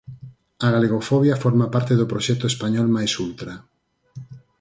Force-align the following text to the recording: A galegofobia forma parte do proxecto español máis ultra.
A 0.65 0.67
galegofobia 0.75 1.41
forma 1.43 1.71
parte 1.75 1.93
do 1.99 2.09
proxecto 2.11 2.45
español 2.53 2.87
máis 2.95 3.11
ultra. 3.25 3.53